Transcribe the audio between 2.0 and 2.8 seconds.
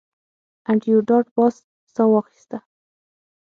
واخیسته